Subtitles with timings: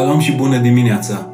[0.00, 1.30] Shalom și bună dimineața!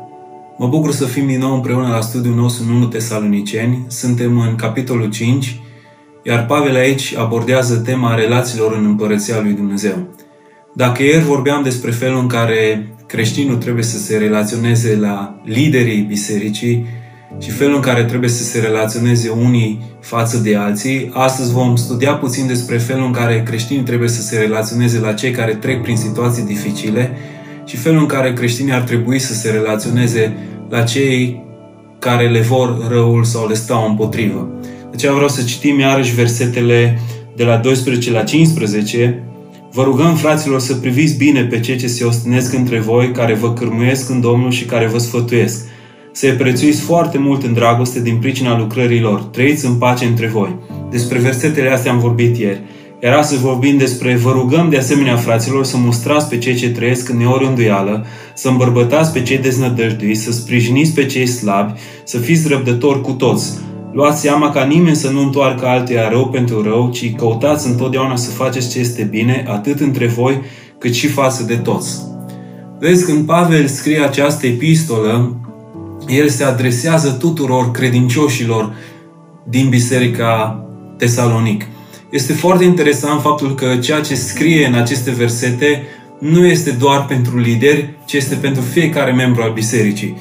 [0.58, 3.84] Mă bucur să fim din nou împreună la studiul nostru în 1 Tesaloniceni.
[3.88, 5.60] Suntem în capitolul 5,
[6.22, 9.94] iar Pavel aici abordează tema relațiilor în Împărăția lui Dumnezeu.
[10.74, 16.86] Dacă ieri vorbeam despre felul în care creștinul trebuie să se relaționeze la liderii bisericii
[17.38, 22.14] și felul în care trebuie să se relaționeze unii față de alții, astăzi vom studia
[22.14, 25.96] puțin despre felul în care creștinii trebuie să se relaționeze la cei care trec prin
[25.96, 27.16] situații dificile
[27.66, 30.36] și felul în care creștinii ar trebui să se relaționeze
[30.68, 31.44] la cei
[31.98, 34.48] care le vor răul sau le stau împotrivă.
[34.62, 37.00] De aceea vreau să citim iarăși versetele
[37.36, 39.22] de la 12 la 15.
[39.72, 43.52] Vă rugăm, fraților, să priviți bine pe cei ce se ostinesc între voi, care vă
[43.52, 45.66] cârmuiesc în Domnul și care vă sfătuiesc.
[46.12, 49.20] Să-i prețuiți foarte mult în dragoste din pricina lucrărilor.
[49.20, 50.56] Trăiți în pace între voi.
[50.90, 52.60] Despre versetele astea am vorbit ieri.
[53.02, 57.08] Iar astăzi vorbim despre vă rugăm de asemenea, fraților, să mustrați pe cei ce trăiesc
[57.08, 63.00] în neorânduială, să îmbărbătați pe cei deznădăjduiți, să sprijiniți pe cei slabi, să fiți răbdători
[63.00, 63.58] cu toți.
[63.92, 68.30] Luați seama ca nimeni să nu întoarcă altuia rău pentru rău, ci căutați întotdeauna să
[68.30, 70.40] faceți ce este bine, atât între voi,
[70.78, 72.00] cât și față de toți.
[72.78, 75.36] Vezi, când Pavel scrie această epistolă,
[76.08, 78.74] el se adresează tuturor credincioșilor
[79.48, 80.64] din Biserica
[80.96, 81.64] Tesalonic.
[82.16, 85.82] Este foarte interesant faptul că ceea ce scrie în aceste versete
[86.18, 90.16] nu este doar pentru lideri, ci este pentru fiecare membru al bisericii.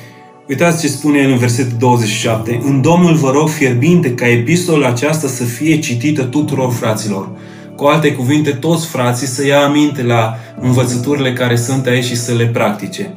[0.47, 2.59] Uitați ce spune el în versetul 27.
[2.63, 7.29] În Domnul vă rog fierbinte ca epistola aceasta să fie citită tuturor fraților.
[7.75, 12.33] Cu alte cuvinte, toți frații să ia aminte la învățăturile care sunt aici și să
[12.33, 13.13] le practice.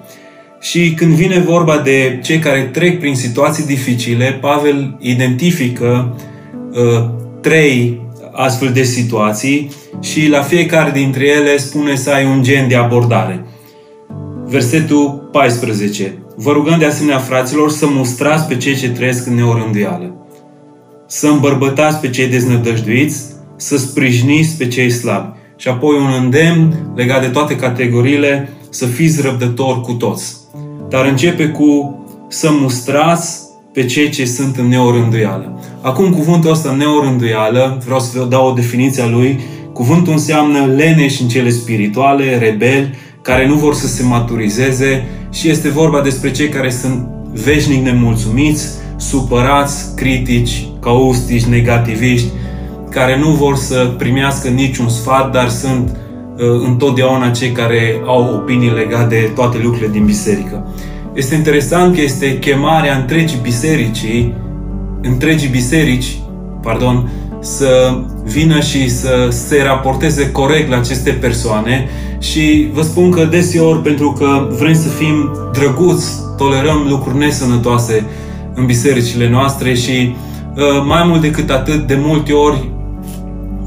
[0.61, 6.17] Și când vine vorba de cei care trec prin situații dificile, Pavel identifică
[6.73, 8.07] uh, trei
[8.39, 13.45] astfel de situații și la fiecare dintre ele spune să ai un gen de abordare.
[14.47, 16.19] Versetul 14.
[16.37, 20.27] Vă rugăm de asemenea, fraților, să mustrați pe cei ce trăiesc în neorânduială,
[21.07, 23.23] să îmbărbătați pe cei deznădăjduiți,
[23.57, 25.37] să sprijiniți pe cei slabi.
[25.57, 30.37] Și apoi un îndemn legat de toate categoriile, să fiți răbdători cu toți.
[30.89, 33.48] Dar începe cu să mustrați
[33.79, 35.61] pe cei ce sunt în neorânduială.
[35.81, 39.41] Acum cuvântul ăsta neorânduială, vreau să vă dau o definiție a lui,
[39.73, 45.69] cuvântul înseamnă leneși în cele spirituale, rebeli, care nu vor să se maturizeze și este
[45.69, 52.29] vorba despre cei care sunt veșnic nemulțumiți, supărați, critici, caustici, negativiști,
[52.91, 58.71] care nu vor să primească niciun sfat, dar sunt uh, întotdeauna cei care au opinii
[58.71, 60.67] legate de toate lucrurile din biserică.
[61.19, 64.35] Este interesant că este chemarea întregii bisericii,
[65.03, 66.19] întregii biserici,
[66.63, 71.89] pardon, să vină și să se raporteze corect la aceste persoane.
[72.19, 78.05] Și vă spun că deseori, pentru că vrem să fim drăguți, tolerăm lucruri nesănătoase
[78.55, 80.17] în bisericile noastre și
[80.57, 82.71] uh, mai mult decât atât, de multe ori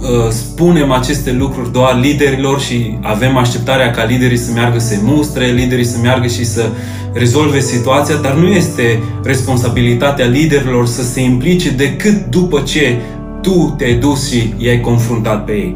[0.01, 5.45] Uh, spunem aceste lucruri doar liderilor și avem așteptarea ca liderii să meargă să mustre,
[5.45, 6.69] liderii să meargă și să
[7.13, 12.97] rezolve situația, dar nu este responsabilitatea liderilor să se implice decât după ce
[13.41, 15.75] tu te-ai dus și i-ai confruntat pe ei.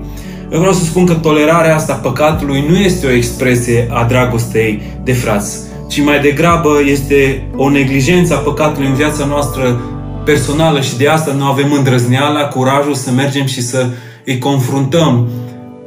[0.51, 5.13] Eu vreau să spun că tolerarea asta păcatului nu este o expresie a dragostei de
[5.13, 5.59] frați,
[5.90, 9.81] ci mai degrabă este o neglijență a păcatului în viața noastră
[10.25, 13.88] personală și de asta nu avem îndrăzneala, curajul să mergem și să
[14.25, 15.28] îi confruntăm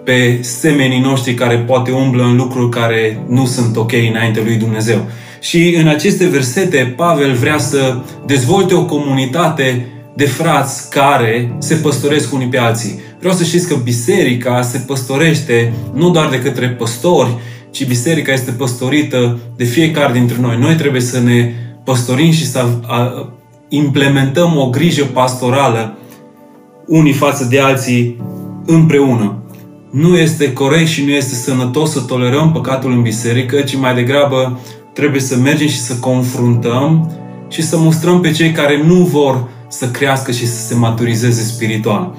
[0.05, 5.07] pe semenii noștri care poate umblă în lucruri care nu sunt ok înainte lui Dumnezeu.
[5.41, 12.33] Și în aceste versete, Pavel vrea să dezvolte o comunitate de frați care se păstoresc
[12.33, 13.01] unii pe alții.
[13.19, 17.37] Vreau să știți că biserica se păstorește nu doar de către păstori,
[17.71, 20.57] ci biserica este păstorită de fiecare dintre noi.
[20.59, 21.53] Noi trebuie să ne
[21.85, 22.67] păstorim și să
[23.69, 25.99] implementăm o grijă pastorală
[26.87, 28.21] unii față de alții
[28.67, 29.43] împreună.
[29.91, 34.61] Nu este corect și nu este sănătos să tolerăm păcatul în biserică, ci mai degrabă
[34.99, 37.11] trebuie să mergem și să confruntăm
[37.49, 42.15] și să mustrăm pe cei care nu vor să crească și să se maturizeze spiritual.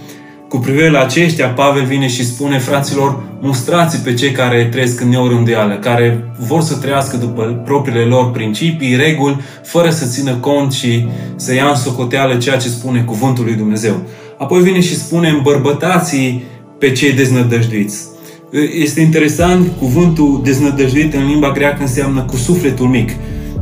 [0.49, 5.09] Cu privire la aceștia, Pavel vine și spune, fraților, mustrați pe cei care trăiesc în
[5.09, 11.07] neorânduială, care vor să trăiască după propriile lor principii, reguli, fără să țină cont și
[11.35, 13.95] să ia în socoteală ceea ce spune Cuvântul lui Dumnezeu.
[14.37, 16.43] Apoi vine și spune îmbărbătații
[16.77, 18.17] pe cei deznădăjduiți.
[18.51, 23.10] Este interesant, cuvântul deznădăjduit în limba greacă înseamnă cu sufletul mic,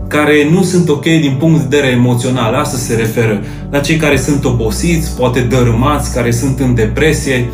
[0.08, 2.54] care nu sunt ok din punct de vedere emoțional.
[2.54, 7.50] Asta se referă la cei care sunt obosiți, poate dărâmați, care sunt în depresie,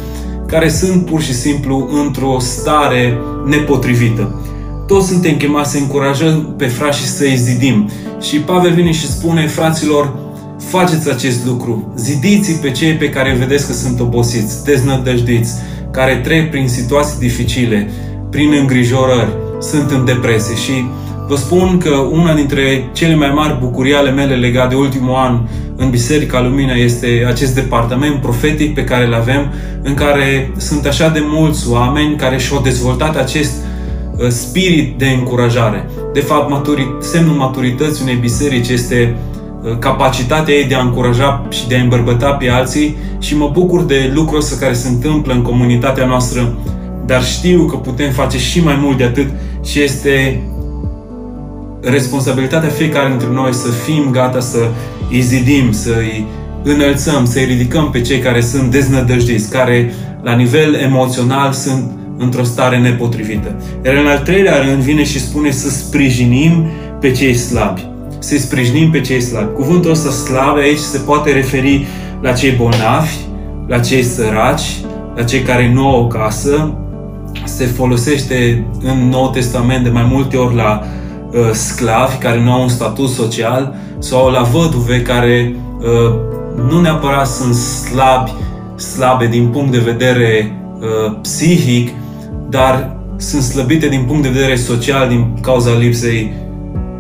[0.48, 4.42] care sunt pur și simplu într-o stare nepotrivită.
[4.88, 7.90] toți suntem chemați să încurajăm pe frați și să-i zidim.
[8.22, 10.16] Și Pavel vine și spune, fraților,
[10.58, 11.94] faceți acest lucru.
[11.98, 15.52] Zidiți pe cei pe care vedeți că sunt obosiți, deznădăjduiți,
[15.94, 17.90] care trec prin situații dificile,
[18.30, 20.86] prin îngrijorări, sunt în depresie și
[21.28, 25.40] Vă spun că una dintre cele mai mari bucurii ale mele legate de ultimul an
[25.76, 31.10] în Biserica Lumina este acest departament profetic pe care îl avem, în care sunt așa
[31.10, 33.54] de mulți oameni care și-au dezvoltat acest
[34.18, 35.90] uh, spirit de încurajare.
[36.14, 39.43] De fapt, maturi, semnul maturității unei biserici este uh,
[39.80, 44.12] capacitatea ei de a încuraja și de a îmbărbăta pe alții și mă bucur de
[44.14, 46.54] lucrul ăsta care se întâmplă în comunitatea noastră,
[47.06, 49.28] dar știu că putem face și mai mult de atât
[49.64, 50.42] și este
[51.82, 54.68] responsabilitatea fiecare dintre noi să fim gata să
[55.12, 56.26] îi zidim, să îi
[56.64, 62.44] înălțăm, să îi ridicăm pe cei care sunt deznădăjdiți, care la nivel emoțional sunt într-o
[62.44, 63.56] stare nepotrivită.
[63.86, 66.68] Iar în al treilea rând vine și spune să sprijinim
[67.00, 67.93] pe cei slabi.
[68.24, 69.54] Să sprijinim pe cei slabi.
[69.54, 71.88] Cuvântul ăsta slabe aici se poate referi
[72.22, 73.18] la cei bolnavi,
[73.68, 74.82] la cei săraci,
[75.16, 76.78] la cei care nu au o casă.
[77.44, 80.84] Se folosește în Noul Testament de mai multe ori la
[81.34, 86.14] Uh, sclavi care nu au un statut social sau la văduve care uh,
[86.70, 88.32] nu neapărat sunt slabi,
[88.76, 91.90] slabe din punct de vedere uh, psihic,
[92.50, 96.34] dar sunt slăbite din punct de vedere social din cauza lipsei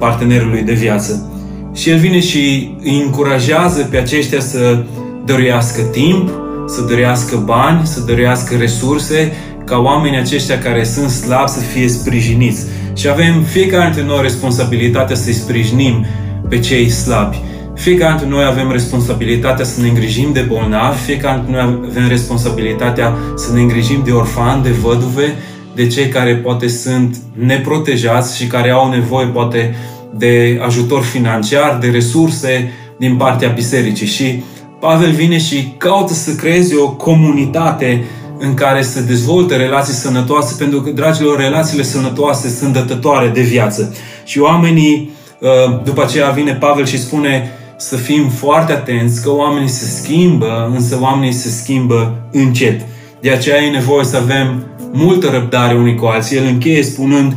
[0.03, 1.31] partenerului de viață.
[1.73, 4.83] Și el vine și îi încurajează pe aceștia să
[5.25, 6.29] dăruiască timp,
[6.67, 9.31] să dăruiască bani, să dăruiască resurse,
[9.65, 12.65] ca oamenii aceștia care sunt slabi să fie sprijiniți.
[12.93, 16.05] Și avem fiecare dintre noi responsabilitatea să-i sprijinim
[16.49, 17.41] pe cei slabi.
[17.75, 23.17] Fiecare dintre noi avem responsabilitatea să ne îngrijim de bolnavi, fiecare dintre noi avem responsabilitatea
[23.35, 25.35] să ne îngrijim de orfani, de văduve,
[25.75, 29.75] de cei care poate sunt neprotejați și care au nevoie poate
[30.17, 34.07] de ajutor financiar, de resurse din partea bisericii.
[34.07, 34.43] Și
[34.79, 38.03] Pavel vine și caută să creeze o comunitate
[38.39, 43.95] în care să dezvolte relații sănătoase, pentru că, dragilor, relațiile sănătoase sunt dătătoare de viață.
[44.25, 49.67] Și oamenii, uh, după aceea vine Pavel și spune să fim foarte atenți că oamenii
[49.67, 52.81] se schimbă, însă oamenii se schimbă încet.
[53.21, 56.37] De aceea e nevoie să avem multă răbdare unii cu alții.
[56.37, 57.35] El încheie spunând,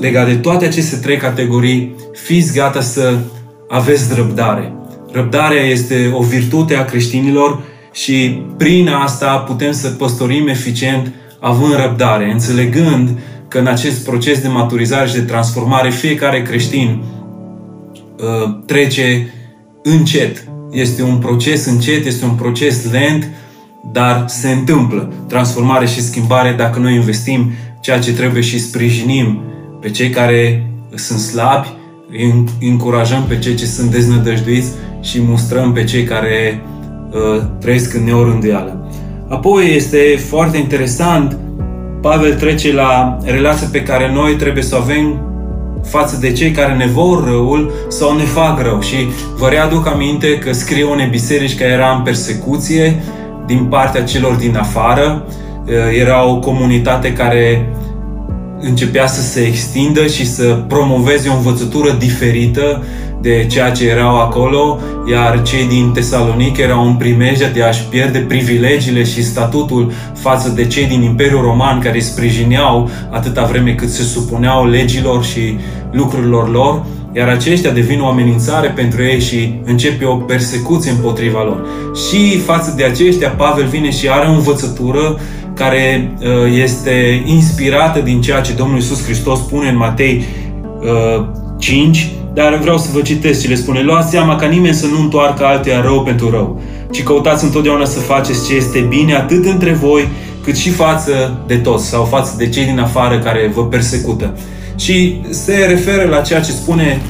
[0.00, 3.18] legat de toate aceste trei categorii, fiți gata să
[3.68, 4.72] aveți răbdare.
[5.12, 7.60] Răbdarea este o virtute a creștinilor
[7.92, 13.18] și prin asta putem să păstorim eficient având răbdare, înțelegând
[13.48, 17.02] că în acest proces de maturizare și de transformare fiecare creștin
[18.16, 19.32] uh, trece
[19.82, 20.44] încet.
[20.70, 23.28] Este un proces încet, este un proces lent,
[23.92, 29.42] dar se întâmplă transformare și schimbare dacă noi investim ceea ce trebuie și sprijinim
[29.80, 31.68] pe cei care sunt slabi,
[32.60, 36.62] încurajăm pe cei ce sunt deznădăjduiți și mustrăm pe cei care
[37.10, 38.90] Uh, trăiesc în neorânduială.
[39.28, 39.98] Apoi este
[40.28, 41.38] foarte interesant,
[42.00, 45.20] Pavel trece la relația pe care noi trebuie să o avem
[45.84, 48.80] față de cei care ne vor răul sau ne fac rău.
[48.80, 48.96] Și
[49.38, 53.02] vă readuc aminte că scrie unei biserici care era în persecuție
[53.46, 55.26] din partea celor din afară.
[55.66, 57.68] Uh, era o comunitate care
[58.60, 62.84] începea să se extindă și să promoveze o învățătură diferită
[63.20, 64.78] de ceea ce erau acolo,
[65.10, 70.66] iar cei din Tesalonic erau în primejdea de a-și pierde privilegiile și statutul față de
[70.66, 75.56] cei din Imperiul Roman care îi sprijineau atâta vreme cât se supuneau legilor și
[75.92, 81.66] lucrurilor lor, iar aceștia devin o amenințare pentru ei și începe o persecuție împotriva lor.
[82.08, 85.20] Și față de aceștia, Pavel vine și are o învățătură
[85.60, 86.26] care uh,
[86.62, 90.24] este inspirată din ceea ce Domnul Iisus Hristos spune în Matei
[91.58, 93.82] 5, uh, dar vreau să vă citesc ce le spune.
[93.82, 97.98] Luați seama ca nimeni să nu întoarcă altuia rău pentru rău, ci căutați întotdeauna să
[97.98, 100.08] faceți ce este bine, atât între voi,
[100.44, 104.36] cât și față de toți sau față de cei din afară care vă persecută.
[104.76, 107.00] Și se referă la ceea ce spune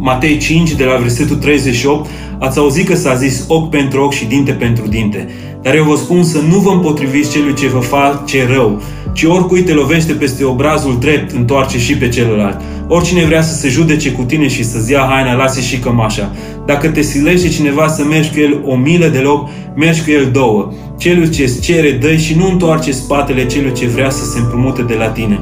[0.00, 4.24] Matei 5, de la versetul 38, ați auzit că s-a zis ochi pentru ochi și
[4.24, 5.28] dinte pentru dinte.
[5.64, 9.62] Dar eu vă spun să nu vă împotriviți celui ce vă face rău, ci oricui
[9.62, 12.60] te lovește peste obrazul drept, întoarce și pe celălalt.
[12.88, 16.32] Oricine vrea să se judece cu tine și să-ți ia haina, lasă și cămașa.
[16.66, 20.28] Dacă te silește cineva să mergi cu el o milă de loc, mergi cu el
[20.32, 20.72] două.
[20.98, 24.82] Celui ce îți cere, dă și nu întoarce spatele celui ce vrea să se împrumute
[24.82, 25.40] de la tine.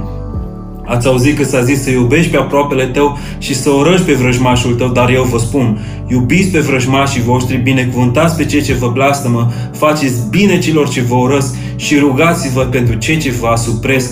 [0.93, 4.75] Ați auzit că s-a zis să iubești pe aproapele tău și să orăși pe vrăjmașul
[4.75, 9.53] tău, dar eu vă spun, iubiți pe vrăjmașii voștri, binecuvântați pe cei ce vă blastămă,
[9.77, 14.11] faceți bine celor ce vă urăsc și rugați-vă pentru cei ce vă asupresc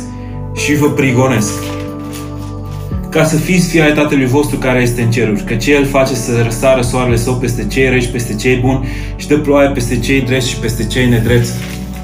[0.57, 1.53] și vă prigonesc.
[3.11, 6.43] ca să fiți fii ai Tatălui vostru care este în ceruri, că El face să
[6.45, 10.21] răsară soarele său peste cei răi și peste cei buni și dă ploaie peste cei
[10.21, 11.53] drepți și peste cei nedrepți.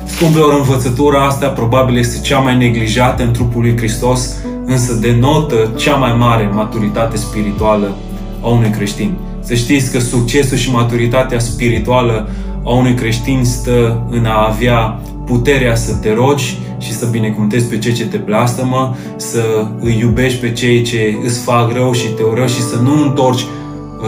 [0.06, 5.94] Scumpilor, învățătura asta probabil este cea mai neglijată în trupul lui Hristos, însă denotă cea
[5.96, 7.96] mai mare maturitate spirituală
[8.40, 9.14] a unui creștin.
[9.40, 12.28] Să știți că succesul și maturitatea spirituală
[12.64, 17.78] a unui creștin stă în a avea puterea să te rogi și să binecuvântezi pe
[17.78, 22.22] cei ce te blastămă, să îi iubești pe cei ce îți fac rău și te
[22.22, 23.46] ură și să nu întorci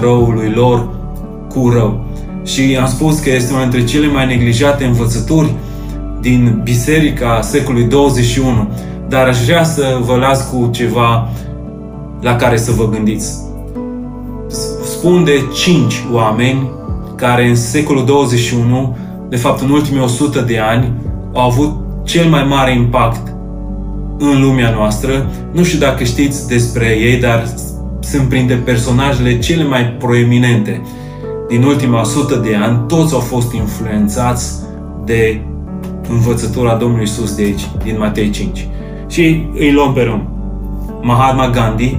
[0.01, 0.89] răului lor
[1.49, 2.05] cu rău.
[2.45, 5.55] Și am spus că este una dintre cele mai neglijate învățături
[6.21, 8.69] din biserica secolului 21,
[9.09, 11.29] dar aș vrea să vă las cu ceva
[12.21, 13.35] la care să vă gândiți.
[14.85, 16.71] Spun de cinci oameni
[17.17, 18.97] care în secolul 21,
[19.29, 20.93] de fapt în ultimii 100 de ani,
[21.35, 23.35] au avut cel mai mare impact
[24.19, 25.31] în lumea noastră.
[25.53, 27.45] Nu știu dacă știți despre ei, dar
[28.01, 30.83] sunt printre personajele cele mai proeminente
[31.49, 32.81] din ultima 100 de ani.
[32.87, 34.53] Toți au fost influențați
[35.05, 35.41] de
[36.09, 38.69] învățătura Domnului Isus de aici, din Matei 5.
[39.09, 40.23] Și îi luăm pe rând.
[41.03, 41.99] Mahatma Gandhi,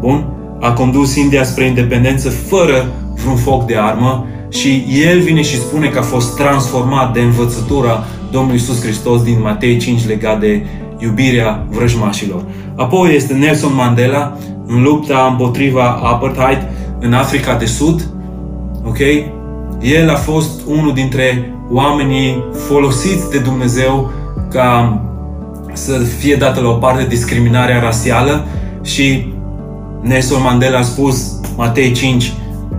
[0.00, 0.26] bun,
[0.60, 5.88] a condus India spre independență fără vreun foc de armă și el vine și spune
[5.88, 10.66] că a fost transformat de învățătura Domnului Isus Hristos din Matei 5 legat de
[10.98, 12.42] iubirea vrăjmașilor.
[12.76, 14.36] Apoi este Nelson Mandela
[14.66, 16.68] în lupta împotriva apartheid
[17.00, 18.08] în Africa de Sud.
[18.86, 18.98] Ok?
[19.80, 24.10] El a fost unul dintre oamenii folosiți de Dumnezeu
[24.50, 25.00] ca
[25.84, 28.46] să fie dată la o parte discriminarea rasială
[28.82, 29.32] și
[30.02, 32.32] Nelson Mandela a spus, Matei 5,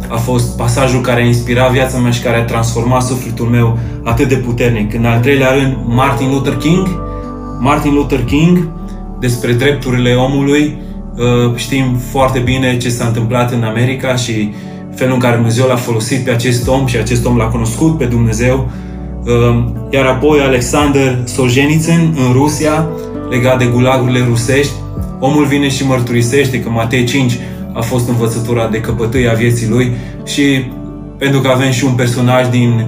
[0.08, 4.28] a fost pasajul care a inspirat viața mea și care a transformat sufletul meu atât
[4.28, 4.94] de puternic.
[4.94, 6.88] În al treilea rând, Martin Luther King.
[7.60, 8.70] Martin Luther King,
[9.20, 10.82] despre drepturile omului,
[11.16, 14.54] uh, știm foarte bine ce s-a întâmplat în America și
[14.96, 18.06] felul în care Dumnezeu l-a folosit pe acest om și acest om l-a cunoscut pe
[18.06, 18.70] Dumnezeu.
[19.30, 22.88] Uh, iar apoi Alexander Solzhenitsyn în Rusia,
[23.30, 24.72] legat de gulagurile rusești,
[25.20, 27.40] omul vine și mărturisește că Matei 5
[27.74, 29.92] a fost învățătura de căpătâi a vieții lui
[30.26, 30.72] și
[31.18, 32.88] pentru că avem și un personaj din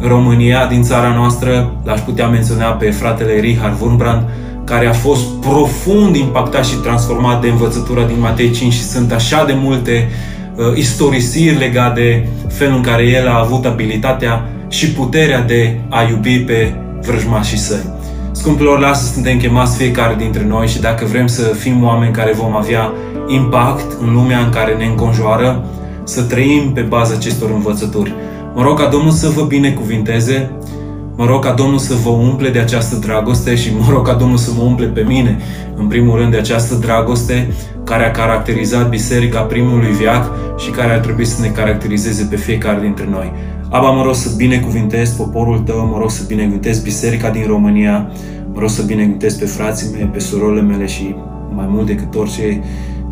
[0.00, 4.22] România, din țara noastră, l-aș putea menționa pe fratele Richard Wurmbrand,
[4.64, 9.44] care a fost profund impactat și transformat de învățătura din Matei 5 și sunt așa
[9.44, 10.08] de multe
[10.54, 12.00] uh, istorisiri legate
[12.46, 17.58] de felul în care el a avut abilitatea și puterea de a iubi pe vrăjmașii
[17.58, 17.90] săi.
[18.32, 22.56] Scumpilor, lasă suntem chemați fiecare dintre noi și dacă vrem să fim oameni care vom
[22.56, 22.92] avea
[23.26, 25.64] impact în lumea în care ne înconjoară,
[26.04, 28.14] să trăim pe baza acestor învățături.
[28.54, 30.50] Mă rog ca Domnul să vă binecuvinteze,
[31.16, 34.36] mă rog ca Domnul să vă umple de această dragoste și mă rog ca Domnul
[34.36, 35.38] să mă umple pe mine,
[35.76, 37.52] în primul rând, de această dragoste
[37.84, 42.80] care a caracterizat Biserica primului viac și care ar trebui să ne caracterizeze pe fiecare
[42.80, 43.32] dintre noi.
[43.72, 48.10] Aba, mă rog să binecuvintez poporul tău, mă rog să binecuvintez Biserica din România,
[48.52, 51.14] mă rog să binecuvintez pe frații mei, pe surorile mele și
[51.54, 52.62] mai mult decât orice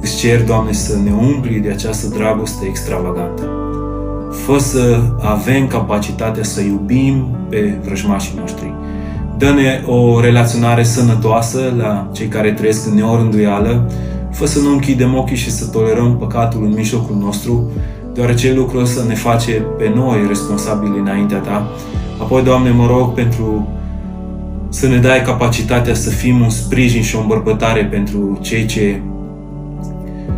[0.01, 3.43] Îți cer, Doamne, să ne umpli de această dragoste extravagantă.
[4.31, 8.75] Fă să avem capacitatea să iubim pe vrăjmașii noștri.
[9.39, 13.91] Dă-ne o relaționare sănătoasă la cei care trăiesc în neorânduială.
[14.31, 17.71] Fă să nu închidem ochii și să tolerăm păcatul în mijlocul nostru,
[18.19, 21.71] deoarece lucrul ăsta ne face pe noi responsabili înaintea Ta.
[22.21, 23.69] Apoi, Doamne, mă rog pentru
[24.69, 29.01] să ne dai capacitatea să fim un sprijin și o îmbărbătare pentru cei ce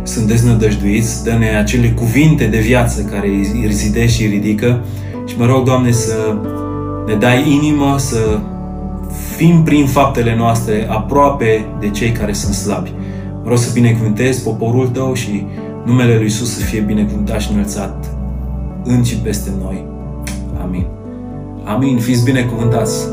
[0.03, 4.83] sunt deznădăjduiți, dă-ne acele cuvinte de viață care îi rizidește și îi ridică
[5.25, 6.35] și mă rog, Doamne, să
[7.07, 8.39] ne dai inimă să
[9.35, 12.93] fim prin faptele noastre aproape de cei care sunt slabi.
[13.43, 15.45] Mă rog să binecuvântez poporul Tău și
[15.85, 18.09] numele Lui Iisus să fie binecuvântat și înălțat
[18.83, 19.85] în și peste noi.
[20.61, 20.85] Amin.
[21.63, 21.99] Amin.
[21.99, 23.07] Fiți binecuvântați!